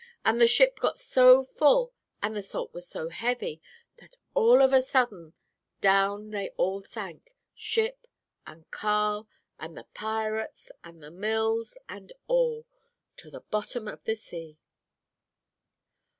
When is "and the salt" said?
2.23-2.73